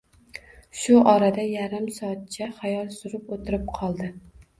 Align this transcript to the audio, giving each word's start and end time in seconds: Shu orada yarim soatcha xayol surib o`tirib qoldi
Shu 0.83 0.95
orada 1.11 1.43
yarim 1.49 1.85
soatcha 1.97 2.47
xayol 2.61 2.89
surib 2.95 3.29
o`tirib 3.37 3.69
qoldi 3.77 4.09